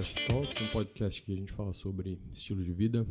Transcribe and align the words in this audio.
Talks, 0.00 0.62
um 0.62 0.66
podcast 0.68 1.20
que 1.20 1.30
a 1.30 1.36
gente 1.36 1.52
fala 1.52 1.74
sobre 1.74 2.18
estilo 2.32 2.64
de 2.64 2.72
vida, 2.72 3.06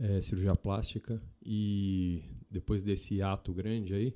é, 0.00 0.20
cirurgia 0.20 0.56
plástica 0.56 1.22
e 1.40 2.24
depois 2.50 2.82
desse 2.82 3.22
ato 3.22 3.52
grande 3.52 3.94
aí, 3.94 4.12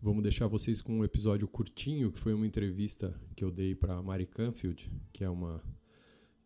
vamos 0.00 0.22
deixar 0.22 0.46
vocês 0.46 0.82
com 0.82 0.98
um 0.98 1.04
episódio 1.04 1.48
curtinho 1.48 2.12
que 2.12 2.18
foi 2.18 2.34
uma 2.34 2.46
entrevista 2.46 3.18
que 3.34 3.42
eu 3.42 3.50
dei 3.50 3.74
para 3.74 4.02
Mari 4.02 4.26
Canfield, 4.26 4.90
que 5.10 5.24
é 5.24 5.30
uma 5.30 5.62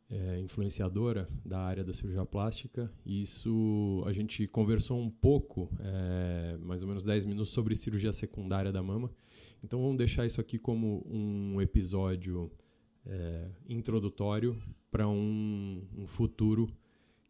é, 0.09 0.39
influenciadora 0.39 1.29
da 1.45 1.59
área 1.59 1.83
da 1.83 1.93
cirurgia 1.93 2.25
plástica. 2.25 2.89
E 3.05 3.23
isso 3.23 4.05
a 4.07 4.13
gente 4.13 4.47
conversou 4.47 5.01
um 5.01 5.11
pouco, 5.11 5.69
é, 5.81 6.57
mais 6.61 6.83
ou 6.83 6.89
menos 6.89 7.03
10 7.03 7.25
minutos, 7.25 7.51
sobre 7.51 7.75
cirurgia 7.75 8.13
secundária 8.13 8.71
da 8.71 8.85
mama. 8.85 9.11
Então 9.65 9.83
vamos 9.83 9.97
deixar 9.97 10.25
isso 10.25 10.41
aqui 10.41 10.61
como 10.61 11.05
um 11.11 11.61
episódio 11.61 12.53
é, 13.07 13.49
introdutório 13.69 14.61
para 14.91 15.09
um, 15.09 15.87
um 15.97 16.07
futuro 16.07 16.69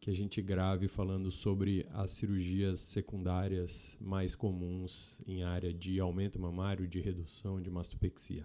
que 0.01 0.11
a 0.11 0.15
gente 0.15 0.41
grave 0.41 0.89
falando 0.89 1.31
sobre 1.31 1.87
as 1.93 2.13
cirurgias 2.13 2.79
secundárias 2.79 3.97
mais 4.01 4.37
comuns 4.37 5.21
em 5.27 5.43
área 5.43 5.73
de 5.73 5.99
aumento 5.99 6.39
mamário, 6.39 6.87
de 6.87 7.01
redução 7.01 7.61
de 7.61 7.71
mastopexia. 7.71 8.45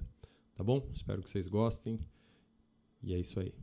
Tá 0.56 0.64
bom? 0.64 0.88
Espero 0.92 1.22
que 1.22 1.30
vocês 1.30 1.48
gostem. 1.48 2.00
E 3.04 3.14
é 3.14 3.20
isso 3.20 3.40
aí. 3.40 3.54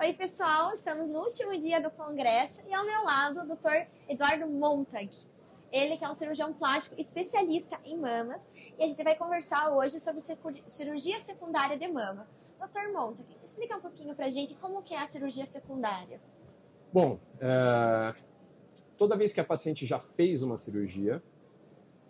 Oi, 0.00 0.12
pessoal, 0.14 0.72
estamos 0.74 1.10
no 1.10 1.18
último 1.20 1.58
dia 1.58 1.80
do 1.80 1.90
congresso 1.90 2.62
e 2.68 2.72
ao 2.72 2.86
meu 2.86 3.02
lado 3.02 3.40
o 3.40 3.46
Dr. 3.46 3.88
Eduardo 4.08 4.46
Montag. 4.46 5.10
Ele 5.70 5.96
que 5.96 6.04
é 6.04 6.10
um 6.10 6.14
cirurgião 6.14 6.52
plástico 6.52 7.00
especialista 7.00 7.78
em 7.84 7.96
mamas 7.96 8.48
e 8.78 8.82
a 8.82 8.88
gente 8.88 9.02
vai 9.02 9.14
conversar 9.14 9.70
hoje 9.70 10.00
sobre 10.00 10.20
cirurgia 10.66 11.20
secundária 11.20 11.76
de 11.78 11.86
mama. 11.88 12.26
Dr. 12.58 12.92
Montag, 12.92 13.36
explica 13.44 13.76
um 13.76 13.80
pouquinho 13.80 14.14
pra 14.14 14.28
gente 14.28 14.54
como 14.56 14.82
que 14.82 14.94
é 14.94 14.98
a 14.98 15.06
cirurgia 15.06 15.46
secundária. 15.46 16.20
Bom, 16.92 17.18
é... 17.40 18.14
toda 18.96 19.16
vez 19.16 19.32
que 19.32 19.40
a 19.40 19.44
paciente 19.44 19.86
já 19.86 20.00
fez 20.00 20.42
uma 20.42 20.56
cirurgia, 20.56 21.22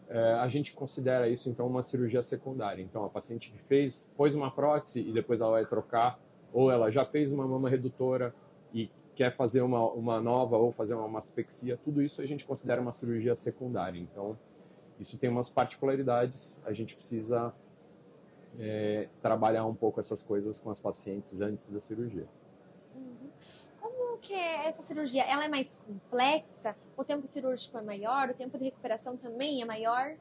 é, 0.08 0.34
a 0.34 0.48
gente 0.48 0.72
considera 0.72 1.28
isso 1.28 1.50
então 1.50 1.66
uma 1.66 1.82
cirurgia 1.82 2.22
secundária. 2.22 2.82
Então 2.82 3.04
a 3.04 3.10
paciente 3.10 3.50
que 3.50 3.58
fez, 3.58 4.10
pôs 4.16 4.34
uma 4.34 4.50
prótese 4.50 5.00
e 5.00 5.12
depois 5.12 5.40
ela 5.40 5.52
vai 5.52 5.66
trocar, 5.66 6.18
ou 6.52 6.70
ela 6.70 6.90
já 6.90 7.04
fez 7.04 7.32
uma 7.32 7.46
mama 7.46 7.68
redutora 7.68 8.34
e 8.72 8.90
quer 9.18 9.32
fazer 9.32 9.62
uma, 9.62 9.84
uma 9.92 10.20
nova 10.20 10.56
ou 10.56 10.70
fazer 10.70 10.94
uma 10.94 11.08
mastopexia, 11.08 11.76
tudo 11.76 12.00
isso 12.00 12.22
a 12.22 12.26
gente 12.26 12.46
considera 12.46 12.80
uma 12.80 12.92
cirurgia 12.92 13.34
secundária. 13.34 13.98
Então 13.98 14.38
isso 14.98 15.18
tem 15.18 15.28
umas 15.28 15.50
particularidades, 15.50 16.60
a 16.64 16.72
gente 16.72 16.94
precisa 16.94 17.52
é, 18.58 19.08
trabalhar 19.20 19.66
um 19.66 19.74
pouco 19.74 19.98
essas 19.98 20.22
coisas 20.22 20.58
com 20.58 20.70
as 20.70 20.80
pacientes 20.80 21.40
antes 21.40 21.68
da 21.68 21.80
cirurgia 21.80 22.26
que 24.20 24.34
é 24.34 24.66
essa 24.66 24.82
cirurgia? 24.82 25.24
Ela 25.24 25.46
é 25.46 25.48
mais 25.48 25.78
complexa? 25.86 26.76
O 26.96 27.04
tempo 27.04 27.26
cirúrgico 27.26 27.78
é 27.78 27.82
maior? 27.82 28.28
O 28.30 28.34
tempo 28.34 28.58
de 28.58 28.64
recuperação 28.64 29.16
também 29.16 29.62
é 29.62 29.64
maior? 29.64 30.16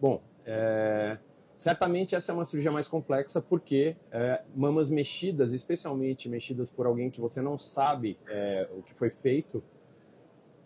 Bom, 0.00 0.20
é, 0.44 1.18
certamente 1.56 2.14
essa 2.14 2.32
é 2.32 2.34
uma 2.34 2.44
cirurgia 2.44 2.72
mais 2.72 2.88
complexa 2.88 3.40
porque 3.40 3.96
é, 4.10 4.42
mamas 4.54 4.90
mexidas, 4.90 5.52
especialmente 5.52 6.28
mexidas 6.28 6.72
por 6.72 6.86
alguém 6.86 7.10
que 7.10 7.20
você 7.20 7.40
não 7.40 7.58
sabe 7.58 8.18
é, 8.26 8.68
o 8.76 8.82
que 8.82 8.94
foi 8.94 9.10
feito, 9.10 9.62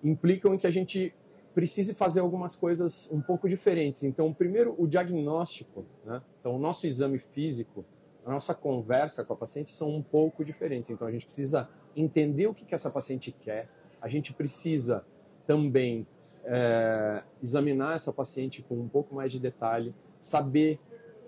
implicam 0.03 0.55
em 0.55 0.59
que 0.59 0.67
a 0.67 0.71
gente 0.71 1.13
precise 1.55 1.95
fazer 1.95 2.21
algumas 2.21 2.55
coisas 2.55 3.11
um 3.11 3.21
pouco 3.21 3.49
diferentes. 3.49 4.03
Então, 4.03 4.33
primeiro, 4.33 4.75
o 4.79 4.87
diagnóstico, 4.87 5.87
né? 6.05 6.23
então 6.39 6.55
o 6.55 6.59
nosso 6.59 6.87
exame 6.87 7.19
físico, 7.19 7.85
a 8.25 8.31
nossa 8.31 8.55
conversa 8.55 9.25
com 9.25 9.33
a 9.33 9.37
paciente 9.37 9.71
são 9.71 9.95
um 9.95 10.03
pouco 10.03 10.45
diferentes. 10.45 10.91
Então, 10.91 11.09
a 11.09 11.11
gente 11.11 11.25
precisa 11.25 11.69
entender 11.97 12.47
o 12.47 12.53
que, 12.53 12.65
que 12.65 12.75
essa 12.75 12.91
paciente 12.91 13.33
quer, 13.33 13.71
a 14.03 14.09
gente 14.09 14.35
precisa 14.35 15.05
também 15.47 16.07
é, 16.45 17.23
examinar 17.43 17.97
essa 17.97 18.13
paciente 18.13 18.63
com 18.63 18.75
um 18.75 18.89
pouco 18.89 19.15
mais 19.15 19.33
de 19.33 19.41
detalhe, 19.41 19.95
saber 20.27 20.79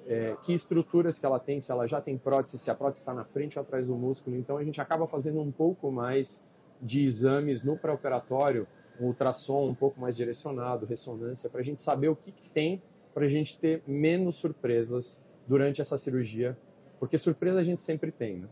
é, 0.07 0.37
que 0.43 0.53
estruturas 0.53 1.19
que 1.19 1.27
ela 1.27 1.39
tem, 1.39 1.61
se 1.61 1.71
ela 1.71 1.87
já 1.87 2.01
tem 2.01 2.17
prótese, 2.17 2.59
se 2.59 2.71
a 2.71 2.75
prótese 2.75 3.03
está 3.03 3.13
na 3.13 3.25
frente 3.25 3.59
ou 3.59 3.63
atrás 3.63 3.87
do 3.87 3.95
músculo. 3.95 4.37
Então 4.37 4.57
a 4.57 4.65
gente 4.65 4.81
acaba 4.81 5.07
fazendo 5.07 5.41
um 5.41 5.53
pouco 5.53 5.91
mais 5.91 6.45
de 6.81 7.05
exames 7.05 7.63
no 7.63 7.77
pré-operatório, 7.77 8.67
um 9.01 9.07
ultrassom 9.07 9.69
um 9.69 9.75
pouco 9.75 10.01
mais 10.01 10.17
direcionado, 10.17 10.87
ressonância, 10.87 11.51
para 11.51 11.61
a 11.61 11.65
gente 11.65 11.81
saber 11.81 12.09
o 12.09 12.17
que, 12.17 12.33
que 12.33 12.49
tem, 12.51 12.83
para 13.13 13.27
a 13.27 13.29
gente 13.29 13.59
ter 13.59 13.83
menos 13.87 14.37
surpresas 14.37 15.25
durante 15.47 15.81
essa 15.81 15.99
cirurgia, 15.99 16.57
porque 16.99 17.19
surpresa 17.19 17.61
a 17.61 17.65
gente 17.65 17.83
sempre 17.83 18.11
tem, 18.11 18.39
né? 18.39 18.49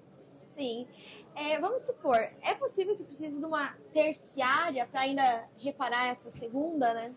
Sim. 0.55 0.87
É, 1.35 1.61
vamos 1.61 1.83
supor, 1.83 2.17
é 2.17 2.55
possível 2.55 2.97
que 2.97 3.05
precise 3.05 3.39
de 3.39 3.45
uma 3.45 3.75
terciária 3.93 4.87
para 4.87 5.03
ainda 5.03 5.45
reparar 5.59 6.07
essa 6.07 6.31
segunda, 6.31 6.95
né? 6.95 7.15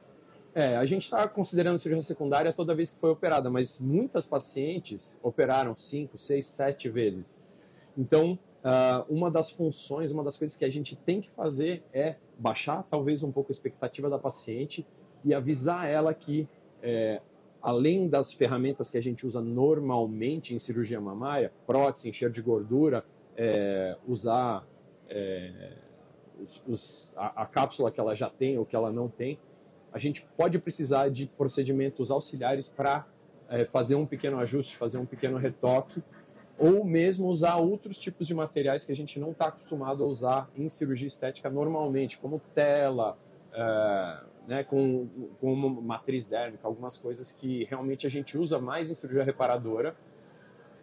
É, 0.53 0.75
a 0.75 0.85
gente 0.85 1.03
está 1.03 1.27
considerando 1.27 1.77
cirurgia 1.77 2.03
secundária 2.03 2.51
toda 2.51 2.73
vez 2.73 2.89
que 2.89 2.99
foi 2.99 3.11
operada, 3.11 3.49
mas 3.49 3.79
muitas 3.79 4.25
pacientes 4.25 5.19
operaram 5.21 5.75
cinco, 5.75 6.17
seis, 6.17 6.47
sete 6.47 6.89
vezes. 6.89 7.43
Então, 7.97 8.37
uh, 8.63 9.05
uma 9.13 9.29
das 9.29 9.51
funções, 9.51 10.11
uma 10.11 10.23
das 10.23 10.37
coisas 10.37 10.57
que 10.57 10.65
a 10.65 10.69
gente 10.69 10.95
tem 10.95 11.21
que 11.21 11.29
fazer 11.31 11.83
é 11.93 12.15
baixar 12.37 12.83
talvez 12.89 13.21
um 13.21 13.31
pouco 13.31 13.51
a 13.51 13.53
expectativa 13.53 14.09
da 14.09 14.17
paciente 14.17 14.85
e 15.23 15.33
avisar 15.33 15.87
ela 15.87 16.13
que, 16.13 16.47
é, 16.81 17.21
além 17.61 18.07
das 18.07 18.31
ferramentas 18.31 18.89
que 18.89 18.97
a 18.97 19.01
gente 19.01 19.27
usa 19.27 19.41
normalmente 19.41 20.55
em 20.55 20.59
cirurgia 20.59 20.99
mamária, 21.01 21.51
prótese, 21.67 22.09
encher 22.09 22.31
de 22.31 22.41
gordura, 22.41 23.03
é, 23.35 23.97
usar 24.07 24.65
é, 25.09 25.73
os, 26.41 26.63
os, 26.67 27.13
a, 27.17 27.43
a, 27.43 27.45
cápsula 27.45 27.91
que 27.91 27.99
ela 27.99 28.15
já 28.15 28.29
tem 28.29 28.57
ou 28.57 28.65
que 28.65 28.75
ela 28.75 28.91
não 28.91 29.09
tem, 29.09 29.37
a 29.91 29.99
gente 29.99 30.25
pode 30.37 30.59
precisar 30.59 31.09
de 31.09 31.25
procedimentos 31.25 32.11
auxiliares 32.11 32.67
para 32.67 33.05
é, 33.49 33.65
fazer 33.65 33.95
um 33.95 34.05
pequeno 34.05 34.39
ajuste, 34.39 34.75
fazer 34.75 34.97
um 34.97 35.05
pequeno 35.05 35.37
retoque, 35.37 36.03
ou 36.57 36.83
mesmo 36.83 37.27
usar 37.27 37.55
outros 37.55 37.97
tipos 37.97 38.27
de 38.27 38.33
materiais 38.33 38.83
que 38.83 38.91
a 38.91 38.95
gente 38.95 39.19
não 39.19 39.31
está 39.31 39.47
acostumado 39.47 40.03
a 40.03 40.07
usar 40.07 40.49
em 40.55 40.67
cirurgia 40.69 41.07
estética 41.07 41.49
normalmente, 41.49 42.17
como 42.17 42.41
tela, 42.53 43.17
é, 43.53 44.23
né, 44.47 44.63
com, 44.63 45.07
com 45.39 45.53
uma 45.53 45.81
matriz 45.81 46.25
dérmica, 46.25 46.67
algumas 46.67 46.97
coisas 46.97 47.31
que 47.31 47.63
realmente 47.65 48.05
a 48.05 48.09
gente 48.09 48.37
usa 48.37 48.59
mais 48.59 48.89
em 48.89 48.95
cirurgia 48.95 49.23
reparadora, 49.23 49.95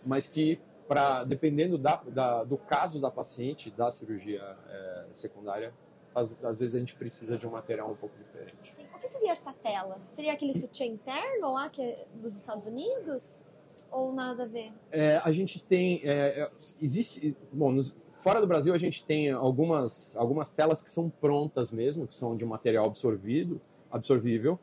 mas 0.05 0.27
que 0.27 0.61
para 0.89 1.25
dependendo 1.25 1.77
da, 1.77 2.01
da, 2.07 2.45
do 2.45 2.57
caso 2.57 3.01
da 3.01 3.11
paciente, 3.11 3.71
da 3.71 3.91
cirurgia 3.91 4.57
é, 4.69 5.05
secundária, 5.13 5.73
às, 6.17 6.45
às, 6.45 6.61
vezes 6.61 6.75
a 6.75 6.79
gente 6.79 6.95
precisa 6.95 7.37
de 7.37 7.47
um 7.47 7.51
material 7.51 7.91
um 7.91 7.95
pouco 7.95 8.17
diferente. 8.17 8.57
Sim. 8.73 8.87
O 8.95 8.99
que 8.99 9.07
seria 9.07 9.33
essa 9.33 9.53
tela? 9.53 10.01
Seria 10.09 10.33
aquele 10.33 10.59
sutiã 10.59 10.87
interno 10.87 11.53
lá 11.53 11.69
que 11.69 11.83
é 11.83 12.07
dos 12.15 12.35
Estados 12.35 12.65
Unidos? 12.65 13.45
Ou 13.91 14.13
nada 14.13 14.45
a 14.45 14.47
ver? 14.47 14.73
É, 14.91 15.19
a 15.19 15.31
gente 15.31 15.63
tem. 15.63 16.01
É, 16.03 16.41
é 16.41 16.51
existe. 16.81 17.37
Bom, 17.53 17.71
nos, 17.71 17.97
fora 18.15 18.41
do 18.41 18.47
Brasil 18.47 18.75
a 18.75 18.79
gente 18.79 19.05
tem 19.05 19.31
algumas, 19.31 20.17
algumas 20.17 20.51
telas 20.51 20.83
que 20.83 20.91
são 20.91 21.09
prontas 21.09 21.71
mesmo, 21.71 22.07
que 22.07 22.15
são 22.15 22.37
de 22.37 22.45
material 22.45 22.87
absorvido, 22.87 23.61
absorvível 23.91 24.59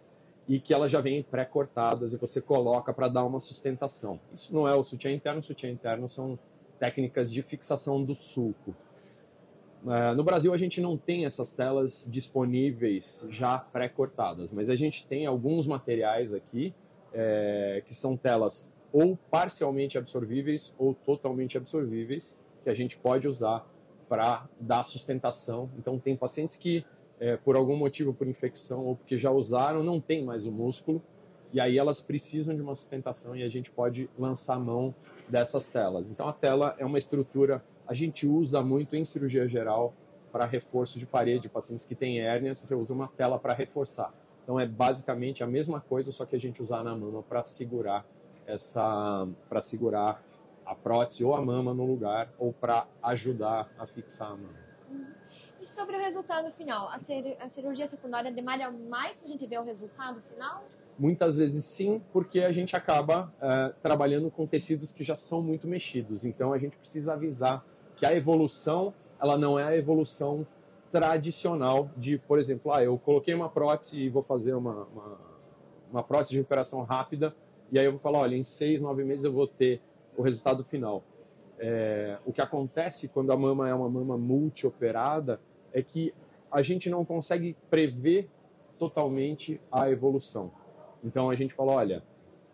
e 0.47 0.59
que 0.59 0.73
elas 0.73 0.91
já 0.91 0.99
vêm 0.99 1.23
pré-cortadas 1.23 2.13
e 2.13 2.17
você 2.17 2.41
coloca 2.41 2.93
para 2.93 3.07
dar 3.07 3.23
uma 3.23 3.39
sustentação. 3.39 4.19
Isso 4.33 4.53
não 4.53 4.67
é 4.67 4.75
o 4.75 4.83
sutiã 4.83 5.11
interno, 5.11 5.39
o 5.39 5.43
sutiã 5.43 5.69
interno 5.69 6.09
são 6.09 6.37
técnicas 6.79 7.31
de 7.31 7.41
fixação 7.41 8.03
do 8.03 8.13
sulco. 8.13 8.75
É, 9.87 10.13
no 10.15 10.23
Brasil 10.23 10.53
a 10.53 10.57
gente 10.57 10.79
não 10.79 10.97
tem 10.97 11.25
essas 11.25 11.53
telas 11.53 12.07
disponíveis 12.09 13.27
já 13.29 13.57
pré-cortadas, 13.57 14.53
mas 14.53 14.69
a 14.69 14.75
gente 14.75 15.05
tem 15.07 15.25
alguns 15.25 15.67
materiais 15.67 16.33
aqui 16.33 16.73
é, 17.13 17.83
que 17.85 17.93
são 17.93 18.15
telas 18.15 18.67
ou 18.91 19.17
parcialmente 19.29 19.97
absorvíveis 19.97 20.73
ou 20.77 20.93
totalmente 20.93 21.57
absorvíveis 21.57 22.39
que 22.63 22.69
a 22.69 22.73
gente 22.73 22.97
pode 22.97 23.27
usar 23.27 23.67
para 24.07 24.47
dar 24.59 24.83
sustentação. 24.85 25.69
Então 25.77 25.99
tem 25.99 26.15
pacientes 26.15 26.55
que 26.55 26.85
é, 27.19 27.37
por 27.37 27.55
algum 27.55 27.75
motivo, 27.75 28.13
por 28.13 28.27
infecção 28.27 28.85
ou 28.85 28.95
porque 28.95 29.17
já 29.17 29.31
usaram, 29.31 29.83
não 29.83 29.99
tem 29.99 30.23
mais 30.23 30.45
o 30.45 30.51
músculo, 30.51 31.01
e 31.51 31.59
aí 31.59 31.77
elas 31.77 32.01
precisam 32.01 32.55
de 32.55 32.61
uma 32.61 32.75
sustentação 32.75 33.35
e 33.35 33.43
a 33.43 33.49
gente 33.49 33.69
pode 33.69 34.09
lançar 34.17 34.59
mão 34.59 34.93
dessas 35.29 35.67
telas. 35.67 36.09
Então 36.09 36.27
a 36.27 36.33
tela 36.33 36.75
é 36.77 36.85
uma 36.85 36.97
estrutura, 36.97 37.63
a 37.87 37.93
gente 37.93 38.25
usa 38.25 38.61
muito 38.61 38.95
em 38.95 39.03
cirurgia 39.03 39.47
geral 39.47 39.93
para 40.31 40.45
reforço 40.45 40.97
de 40.97 41.05
parede, 41.05 41.47
pacientes 41.47 41.85
que 41.85 41.93
têm 41.93 42.19
hérnias, 42.19 42.57
você 42.57 42.73
usa 42.73 42.93
uma 42.93 43.07
tela 43.07 43.37
para 43.37 43.53
reforçar. 43.53 44.13
Então 44.43 44.59
é 44.59 44.65
basicamente 44.65 45.43
a 45.43 45.47
mesma 45.47 45.79
coisa, 45.79 46.11
só 46.11 46.25
que 46.25 46.35
a 46.35 46.39
gente 46.39 46.61
usa 46.61 46.81
na 46.83 46.95
mama 46.95 47.21
para 47.23 47.43
segurar 47.43 48.05
essa, 48.45 49.27
para 49.47 49.61
segurar 49.61 50.21
a 50.65 50.75
prótese 50.75 51.23
ou 51.23 51.35
a 51.35 51.41
mama 51.41 51.73
no 51.73 51.85
lugar 51.85 52.33
ou 52.37 52.51
para 52.51 52.87
ajudar 53.01 53.69
a 53.77 53.85
fixar 53.85 54.31
a 54.31 54.35
mama. 54.35 54.63
E 55.61 55.67
sobre 55.67 55.95
o 55.95 55.99
resultado 55.99 56.51
final? 56.51 56.89
A, 56.89 56.99
cir 56.99 57.37
a 57.39 57.47
cirurgia 57.47 57.87
secundária 57.87 58.29
demora 58.29 58.69
mais 58.69 59.17
para 59.17 59.29
a 59.29 59.31
gente 59.31 59.47
ver 59.47 59.59
o 59.59 59.63
resultado 59.63 60.21
final? 60.21 60.65
Muitas 60.99 61.37
vezes 61.37 61.63
sim, 61.63 62.01
porque 62.11 62.41
a 62.41 62.51
gente 62.51 62.75
acaba 62.75 63.33
é, 63.41 63.73
trabalhando 63.81 64.29
com 64.29 64.45
tecidos 64.45 64.91
que 64.91 65.05
já 65.05 65.15
são 65.15 65.41
muito 65.41 65.65
mexidos. 65.65 66.25
Então 66.25 66.51
a 66.51 66.57
gente 66.57 66.75
precisa 66.75 67.13
avisar 67.13 67.65
que 68.03 68.07
a 68.07 68.13
evolução 68.13 68.93
ela 69.17 69.37
não 69.37 69.57
é 69.57 69.63
a 69.63 69.77
evolução 69.77 70.45
tradicional 70.91 71.89
de, 71.95 72.17
por 72.17 72.37
exemplo, 72.37 72.73
ah, 72.73 72.83
eu 72.83 72.97
coloquei 72.97 73.33
uma 73.33 73.47
prótese 73.47 74.01
e 74.01 74.09
vou 74.09 74.21
fazer 74.21 74.53
uma, 74.53 74.85
uma, 74.93 75.17
uma 75.89 76.03
prótese 76.03 76.31
de 76.31 76.37
recuperação 76.39 76.83
rápida 76.83 77.33
e 77.71 77.79
aí 77.79 77.85
eu 77.85 77.91
vou 77.91 78.01
falar, 78.01 78.19
olha, 78.19 78.35
em 78.35 78.43
seis, 78.43 78.81
nove 78.81 79.05
meses 79.05 79.23
eu 79.23 79.31
vou 79.31 79.47
ter 79.47 79.81
o 80.17 80.21
resultado 80.21 80.65
final. 80.65 81.01
É, 81.57 82.17
o 82.25 82.33
que 82.33 82.41
acontece 82.41 83.07
quando 83.07 83.31
a 83.31 83.37
mama 83.37 83.69
é 83.69 83.73
uma 83.73 83.87
mama 83.87 84.17
multioperada 84.17 85.39
é 85.71 85.81
que 85.81 86.13
a 86.51 86.61
gente 86.61 86.89
não 86.89 87.05
consegue 87.05 87.55
prever 87.69 88.29
totalmente 88.77 89.61
a 89.71 89.89
evolução. 89.89 90.51
Então 91.01 91.29
a 91.29 91.35
gente 91.35 91.53
fala, 91.53 91.71
olha, 91.71 92.03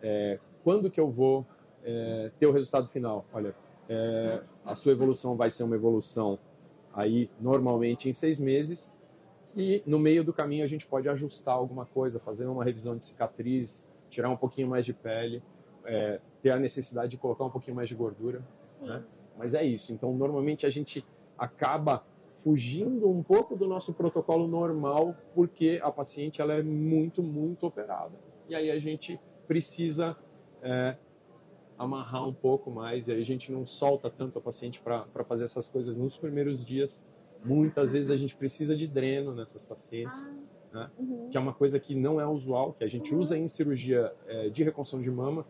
é, 0.00 0.38
quando 0.62 0.88
que 0.88 1.00
eu 1.00 1.10
vou 1.10 1.44
é, 1.82 2.30
ter 2.38 2.46
o 2.46 2.52
resultado 2.52 2.86
final? 2.86 3.24
Olha, 3.32 3.52
é, 3.90 4.40
a 4.64 4.76
sua 4.76 4.92
evolução 4.92 5.36
vai 5.36 5.50
ser 5.50 5.64
uma 5.64 5.74
evolução 5.74 6.38
aí 6.94 7.28
normalmente 7.40 8.08
em 8.08 8.12
seis 8.12 8.38
meses 8.38 8.96
e 9.56 9.82
no 9.84 9.98
meio 9.98 10.22
do 10.22 10.32
caminho 10.32 10.64
a 10.64 10.68
gente 10.68 10.86
pode 10.86 11.08
ajustar 11.08 11.56
alguma 11.56 11.84
coisa, 11.84 12.20
fazer 12.20 12.46
uma 12.46 12.62
revisão 12.62 12.96
de 12.96 13.04
cicatriz, 13.04 13.90
tirar 14.08 14.30
um 14.30 14.36
pouquinho 14.36 14.68
mais 14.68 14.86
de 14.86 14.92
pele, 14.92 15.42
é, 15.84 16.20
ter 16.40 16.50
a 16.50 16.56
necessidade 16.56 17.10
de 17.10 17.16
colocar 17.16 17.44
um 17.44 17.50
pouquinho 17.50 17.74
mais 17.74 17.88
de 17.88 17.96
gordura, 17.96 18.40
né? 18.80 19.02
Mas 19.36 19.54
é 19.54 19.64
isso. 19.64 19.92
Então 19.92 20.14
normalmente 20.14 20.66
a 20.66 20.70
gente 20.70 21.04
acaba 21.36 22.04
fugindo 22.28 23.10
um 23.10 23.24
pouco 23.24 23.56
do 23.56 23.66
nosso 23.66 23.92
protocolo 23.92 24.46
normal 24.46 25.16
porque 25.34 25.80
a 25.82 25.90
paciente 25.90 26.40
ela 26.40 26.54
é 26.54 26.62
muito 26.62 27.22
muito 27.22 27.66
operada 27.66 28.14
e 28.48 28.54
aí 28.54 28.70
a 28.70 28.78
gente 28.78 29.20
precisa 29.48 30.16
é, 30.62 30.96
amarrar 31.80 32.28
um 32.28 32.34
pouco 32.34 32.70
mais 32.70 33.08
e 33.08 33.12
aí 33.12 33.22
a 33.22 33.24
gente 33.24 33.50
não 33.50 33.64
solta 33.64 34.10
tanto 34.10 34.38
a 34.38 34.42
paciente 34.42 34.78
para 34.80 35.24
fazer 35.24 35.44
essas 35.44 35.66
coisas 35.66 35.96
nos 35.96 36.14
primeiros 36.14 36.62
dias. 36.62 37.08
Muitas 37.42 37.92
vezes 37.92 38.10
a 38.10 38.18
gente 38.18 38.36
precisa 38.36 38.76
de 38.76 38.86
dreno 38.86 39.34
nessas 39.34 39.64
pacientes, 39.64 40.30
ah, 40.74 40.78
né? 40.78 40.90
uhum. 40.98 41.30
que 41.30 41.38
é 41.38 41.40
uma 41.40 41.54
coisa 41.54 41.80
que 41.80 41.94
não 41.94 42.20
é 42.20 42.26
usual, 42.26 42.74
que 42.74 42.84
a 42.84 42.86
gente 42.86 43.14
usa 43.14 43.38
em 43.38 43.48
cirurgia 43.48 44.14
é, 44.26 44.50
de 44.50 44.62
reconstrução 44.62 45.00
de 45.00 45.10
mama, 45.10 45.46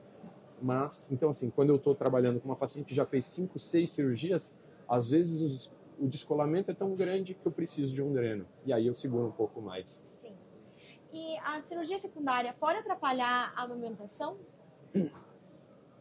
mas, 0.63 1.11
então 1.11 1.31
assim, 1.31 1.51
quando 1.51 1.71
eu 1.71 1.77
estou 1.77 1.97
trabalhando 1.97 2.39
com 2.39 2.49
uma 2.49 2.55
paciente 2.55 2.87
que 2.87 2.95
já 2.95 3.05
fez 3.05 3.25
cinco, 3.25 3.59
seis 3.59 3.91
cirurgias, 3.91 4.57
às 4.89 5.11
vezes 5.11 5.43
os, 5.43 5.73
o 5.99 6.07
descolamento 6.07 6.71
é 6.71 6.75
tão 6.75 6.95
grande 6.95 7.35
que 7.35 7.45
eu 7.45 7.51
preciso 7.51 7.93
de 7.93 8.05
um 8.05 8.13
dreno. 8.13 8.47
E 8.65 8.73
aí 8.73 8.87
eu 8.87 8.95
seguro 8.95 9.27
um 9.27 9.33
pouco 9.33 9.61
mais. 9.61 10.01
Sim. 10.15 10.37
E 11.13 11.37
a 11.39 11.61
cirurgia 11.61 11.99
secundária 11.99 12.53
pode 12.53 12.79
atrapalhar 12.79 13.53
a 13.57 13.65
amamentação? 13.65 14.39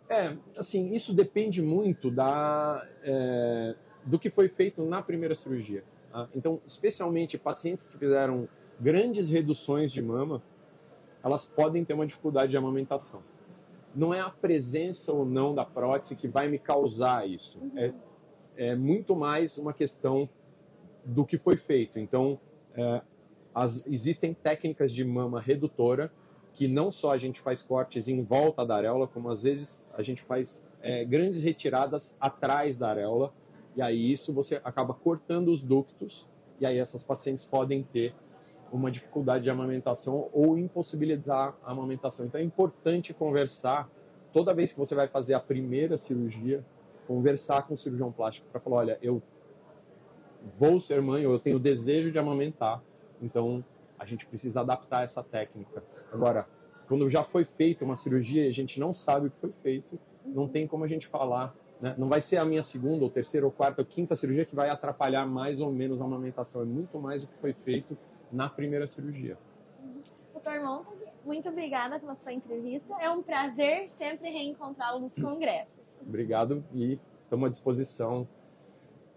É, 0.10 0.36
assim, 0.58 0.92
isso 0.92 1.14
depende 1.14 1.62
muito 1.62 2.10
da, 2.10 2.86
é, 3.04 3.76
do 4.04 4.18
que 4.18 4.30
foi 4.30 4.50
feito 4.50 4.84
na 4.84 5.02
primeira 5.04 5.36
cirurgia. 5.36 5.84
Tá? 6.12 6.28
Então, 6.36 6.60
especialmente 6.66 7.38
pacientes 7.38 7.84
que 7.86 7.98
fizeram 7.98 8.50
grandes 8.80 9.30
reduções 9.30 9.92
de 9.92 10.02
mama, 10.02 10.42
elas 11.24 11.46
podem 11.46 11.86
ter 11.86 11.94
uma 11.94 12.08
dificuldade 12.08 12.52
de 12.52 12.58
amamentação. 12.58 13.22
Não 13.96 14.14
é 14.14 14.20
a 14.20 14.30
presença 14.30 15.14
ou 15.14 15.26
não 15.26 15.54
da 15.54 15.66
prótese 15.66 16.16
que 16.16 16.28
vai 16.28 16.48
me 16.48 16.58
causar 16.58 17.30
isso. 17.30 17.60
Uhum. 17.60 17.72
É, 17.78 17.94
é 18.56 18.76
muito 18.76 19.16
mais 19.16 19.58
uma 19.58 19.74
questão 19.74 20.28
do 21.06 21.24
que 21.26 21.38
foi 21.38 21.56
feito. 21.56 22.00
Então, 22.00 22.40
é, 22.74 23.02
as, 23.54 23.86
existem 23.86 24.34
técnicas 24.34 24.92
de 24.92 25.04
mama 25.04 25.40
redutora 25.40 26.12
que 26.54 26.68
não 26.68 26.92
só 26.92 27.12
a 27.12 27.18
gente 27.18 27.40
faz 27.40 27.62
cortes 27.62 28.08
em 28.08 28.24
volta 28.24 28.66
da 28.66 28.76
areola, 28.76 29.08
como 29.08 29.30
às 29.30 29.44
vezes 29.44 29.88
a 29.94 30.02
gente 30.02 30.22
faz 30.22 30.66
é, 30.82 31.06
grandes 31.06 31.44
retiradas 31.44 32.18
atrás 32.20 32.78
da 32.78 32.90
areola, 32.90 33.34
e 33.76 33.82
aí 33.82 34.12
isso 34.12 34.34
você 34.34 34.60
acaba 34.64 34.94
cortando 34.94 35.50
os 35.50 35.64
ductos, 35.64 36.28
e 36.60 36.66
aí 36.66 36.78
essas 36.78 37.04
pacientes 37.04 37.46
podem 37.46 37.84
ter 37.84 38.14
uma 38.72 38.92
dificuldade 38.92 39.44
de 39.44 39.50
amamentação 39.50 40.30
ou 40.34 40.58
impossibilitar 40.58 41.56
a 41.64 41.72
amamentação. 41.72 42.26
Então 42.26 42.40
é 42.40 42.44
importante 42.44 43.14
conversar 43.14 43.90
toda 44.32 44.54
vez 44.54 44.72
que 44.72 44.78
você 44.78 44.94
vai 44.94 45.08
fazer 45.08 45.34
a 45.34 45.40
primeira 45.40 45.98
cirurgia, 45.98 46.64
conversar 47.08 47.64
com 47.64 47.74
o 47.74 47.78
cirurgião 47.78 48.12
plástico 48.12 48.48
para 48.52 48.60
falar, 48.60 48.78
olha, 48.78 49.00
eu 49.02 49.22
vou 50.58 50.80
ser 50.80 51.02
mãe 51.02 51.26
ou 51.26 51.34
eu 51.34 51.40
tenho 51.40 51.60
desejo 51.60 52.12
de 52.12 52.20
amamentar, 52.20 52.82
então 53.22 53.64
a 53.98 54.06
gente 54.06 54.26
precisa 54.26 54.62
adaptar 54.62 55.04
essa 55.04 55.24
técnica. 55.24 55.84
Agora, 56.12 56.48
quando 56.88 57.10
já 57.10 57.24
foi 57.24 57.46
feita 57.46 57.86
uma 57.86 57.96
cirurgia 57.96 58.46
e 58.46 58.50
a 58.50 58.54
gente 58.54 58.80
não 58.80 58.92
sabe 58.92 59.28
o 59.28 59.32
que 59.32 59.38
foi 59.40 59.52
feito, 59.52 60.00
não 60.26 60.48
tem 60.48 60.68
como 60.68 60.84
a 60.84 60.88
gente 60.88 61.08
falar. 61.08 61.56
Né? 61.80 61.96
Não 61.98 62.10
vai 62.10 62.20
ser 62.20 62.38
a 62.38 62.46
minha 62.46 62.64
segunda, 62.64 63.04
ou 63.04 63.10
terceira, 63.10 63.46
ou 63.46 63.52
quarta, 63.52 63.82
ou 63.82 63.86
quinta 63.86 64.16
cirurgia 64.16 64.46
que 64.46 64.56
vai 64.56 64.70
atrapalhar 64.70 65.26
mais 65.26 65.62
ou 65.62 65.72
menos 65.72 66.02
a 66.02 66.06
amamentação. 66.06 66.62
É 66.62 66.66
muito 66.66 67.00
mais 67.00 67.24
o 67.24 67.28
que 67.28 67.38
foi 67.38 67.54
feito 67.54 67.98
na 68.32 68.50
primeira 68.50 68.86
cirurgia. 68.86 69.38
Doutor 70.34 70.60
Montag, 70.62 71.06
muito 71.26 71.50
obrigada 71.50 72.00
pela 72.00 72.16
sua 72.16 72.34
entrevista. 72.34 72.94
É 73.00 73.10
um 73.10 73.22
prazer 73.22 73.90
sempre 73.90 74.30
reencontrá-lo 74.30 75.00
nos 75.00 75.16
congressos. 75.16 75.96
Obrigado 76.02 76.64
e 76.74 77.00
estamos 77.24 77.48
à 77.48 77.50
disposição 77.50 78.28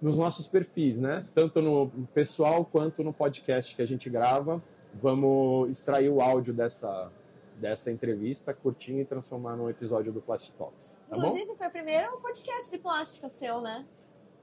nos 0.01 0.19
nossos 0.19 0.49
perfis, 0.49 0.99
né? 0.99 1.25
Tanto 1.35 1.63
no 1.63 1.89
pessoal 2.13 2.65
quanto 2.65 3.05
no 3.05 3.13
podcast 3.13 3.75
que 3.75 3.83
a 3.83 3.87
gente 3.87 4.11
grava. 4.11 4.63
Vamos 4.95 5.71
extrair 5.71 6.11
o 6.11 6.21
áudio 6.21 6.53
dessa, 6.53 7.11
dessa 7.57 7.91
entrevista 7.91 8.53
curtinho 8.53 9.01
e 9.01 9.05
transformar 9.05 9.57
num 9.57 9.69
episódio 9.69 10.13
do 10.13 10.21
Plastic 10.21 10.55
Talks. 10.55 10.99
Tá 11.09 11.17
Inclusive, 11.17 11.47
bom? 11.47 11.57
foi 11.57 11.67
o 11.67 11.71
primeiro 11.71 12.17
podcast 12.19 12.71
de 12.71 12.79
plástica 12.79 13.29
seu, 13.29 13.61
né? 13.61 13.87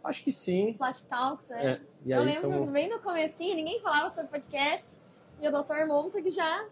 Acho 0.03 0.23
que 0.23 0.31
sim. 0.31 0.73
Plastic 0.73 1.07
Talks, 1.07 1.49
né? 1.49 1.81
É. 2.05 2.15
Eu 2.15 2.23
lembro 2.23 2.49
tamo... 2.49 2.67
bem 2.67 2.89
no 2.89 2.99
comecinho, 2.99 3.55
ninguém 3.55 3.81
falava 3.81 4.09
sobre 4.09 4.29
podcast. 4.29 4.97
E 5.41 5.47
o 5.47 5.51
Dr. 5.51 5.85
Montag 5.87 6.29
já 6.29 6.67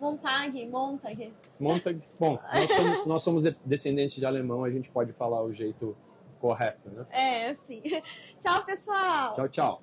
Montag, 0.00 0.66
Montag. 0.66 1.32
Montag. 1.58 2.02
Bom, 2.18 2.38
nós 2.54 2.70
somos, 2.70 3.06
nós 3.06 3.22
somos 3.22 3.44
descendentes 3.64 4.16
de 4.16 4.26
alemão, 4.26 4.62
a 4.62 4.70
gente 4.70 4.90
pode 4.90 5.12
falar 5.12 5.42
o 5.42 5.52
jeito 5.52 5.96
correto, 6.38 6.90
né? 6.90 7.06
É, 7.10 7.54
sim. 7.54 7.82
Tchau, 8.38 8.64
pessoal. 8.64 9.34
Tchau, 9.34 9.48
tchau. 9.48 9.82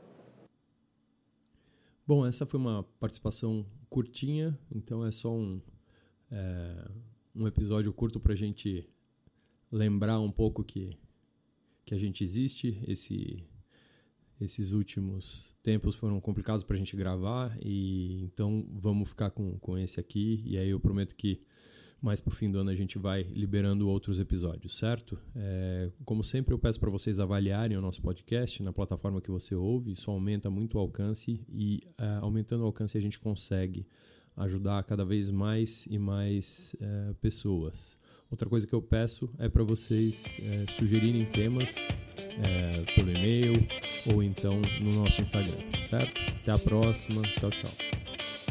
Bom, 2.06 2.26
essa 2.26 2.46
foi 2.46 2.60
uma 2.60 2.84
participação 3.00 3.66
curtinha, 3.90 4.60
então 4.70 5.06
é 5.06 5.12
só 5.12 5.34
um, 5.34 5.62
é, 6.30 6.92
um 7.34 7.48
episódio 7.48 7.94
curto 7.94 8.20
para 8.20 8.34
a 8.34 8.36
gente 8.36 8.86
lembrar 9.72 10.20
um 10.20 10.30
pouco 10.30 10.66
que, 10.66 10.98
que 11.86 11.96
a 11.96 11.98
gente 11.98 12.22
existe. 12.22 12.78
Esse, 12.86 13.42
esses 14.42 14.74
últimos 14.74 15.56
tempos 15.64 15.96
foram 15.96 16.20
complicados 16.20 16.66
para 16.66 16.76
a 16.76 16.80
gente 16.80 16.94
gravar, 16.94 17.58
e 17.62 18.24
então 18.24 18.68
vamos 18.74 19.08
ficar 19.08 19.32
com, 19.32 19.58
com 19.60 19.78
esse 19.78 19.98
aqui, 19.98 20.44
e 20.46 20.58
aí 20.58 20.72
eu 20.72 20.82
prometo 20.82 21.16
que 21.16 21.42
mais 22.04 22.20
para 22.20 22.34
o 22.34 22.36
fim 22.36 22.52
do 22.52 22.60
ano 22.60 22.70
a 22.70 22.76
gente 22.76 22.98
vai 22.98 23.24
liberando 23.24 23.88
outros 23.88 24.20
episódios, 24.20 24.78
certo? 24.78 25.18
É, 25.34 25.90
como 26.04 26.22
sempre, 26.22 26.54
eu 26.54 26.60
peço 26.60 26.78
para 26.78 26.90
vocês 26.90 27.18
avaliarem 27.18 27.78
o 27.78 27.82
nosso 27.82 28.02
podcast 28.02 28.62
na 28.62 28.74
plataforma 28.74 29.22
que 29.22 29.32
você 29.32 29.56
ouve, 29.56 29.92
isso 29.92 30.12
aumenta 30.12 30.50
muito 30.50 30.78
o 30.78 30.80
alcance 30.82 31.40
e 31.50 31.82
é, 31.98 32.18
aumentando 32.22 32.64
o 32.64 32.66
alcance 32.66 32.98
a 32.98 33.02
gente 33.02 33.18
consegue 33.18 33.88
ajudar 34.36 34.84
cada 34.84 35.06
vez 35.06 35.30
mais 35.30 35.86
e 35.90 35.98
mais 35.98 36.76
é, 36.82 37.14
pessoas. 37.22 37.98
Outra 38.30 38.50
coisa 38.50 38.68
que 38.68 38.74
eu 38.74 38.82
peço 38.82 39.30
é 39.40 39.48
para 39.48 39.64
vocês 39.64 40.26
é, 40.40 40.70
sugerirem 40.74 41.26
temas 41.28 41.76
é, 42.44 42.82
pelo 42.96 43.12
e-mail 43.12 43.54
ou 44.14 44.22
então 44.22 44.60
no 44.82 44.92
nosso 44.92 45.22
Instagram, 45.22 45.58
certo? 45.90 46.20
Até 46.42 46.52
a 46.52 46.58
próxima, 46.58 47.22
tchau, 47.40 47.50
tchau. 47.50 48.43